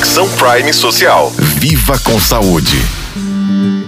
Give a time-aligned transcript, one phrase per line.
[0.00, 1.30] Conexão Prime Social.
[1.58, 2.78] Viva com saúde.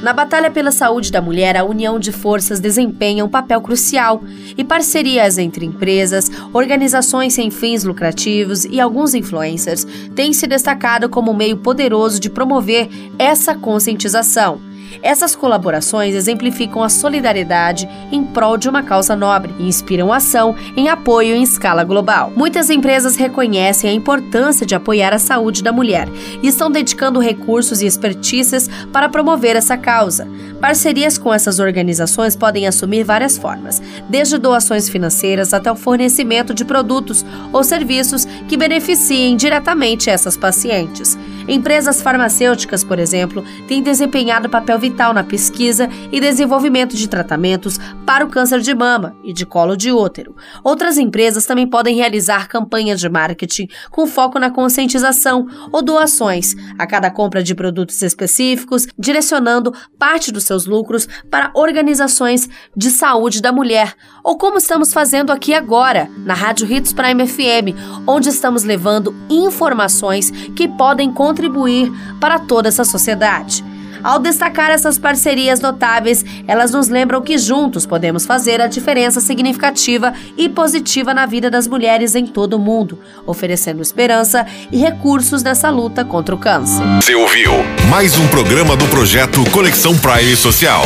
[0.03, 4.23] Na batalha pela saúde da mulher, a união de forças desempenha um papel crucial
[4.55, 11.33] e parcerias entre empresas, organizações sem fins lucrativos e alguns influencers têm se destacado como
[11.33, 14.61] meio poderoso de promover essa conscientização.
[15.03, 20.89] Essas colaborações exemplificam a solidariedade em prol de uma causa nobre e inspiram ação em
[20.89, 22.33] apoio em escala global.
[22.37, 26.09] Muitas empresas reconhecem a importância de apoiar a saúde da mulher
[26.43, 30.29] e estão dedicando recursos e expertises para promover essa causa.
[30.61, 36.65] Parcerias com essas organizações podem assumir várias formas, desde doações financeiras até o fornecimento de
[36.65, 41.17] produtos ou serviços que beneficiem diretamente essas pacientes.
[41.49, 48.25] Empresas farmacêuticas, por exemplo, têm desempenhado papel vital na pesquisa e desenvolvimento de tratamentos para
[48.25, 50.37] o câncer de mama e de colo de útero.
[50.63, 56.87] Outras empresas também podem realizar campanhas de marketing com foco na conscientização ou doações a
[56.87, 63.51] cada compra de produtos específicos, direcionando parte dos seus lucros para organizações de saúde da
[63.51, 69.15] mulher, ou como estamos fazendo aqui agora, na Rádio Hits Prime FM, onde estamos levando
[69.31, 73.65] informações que podem contribuir para toda essa sociedade.
[74.03, 80.13] Ao destacar essas parcerias notáveis, elas nos lembram que juntos podemos fazer a diferença significativa
[80.37, 85.71] e positiva na vida das mulheres em todo o mundo, oferecendo esperança e recursos nessa
[85.71, 86.83] luta contra o câncer.
[86.97, 87.53] Você ouviu
[87.89, 90.83] mais um programa do projeto Conexão Prime Social.